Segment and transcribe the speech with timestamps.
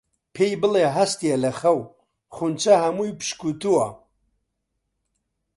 [0.35, 1.79] پێی بڵێ هەستێ لە خەو،
[2.35, 3.87] خونچە هەموو پشکووتووە